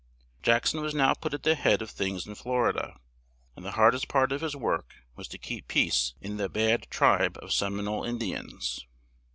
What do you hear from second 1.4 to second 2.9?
the head of things in Flor i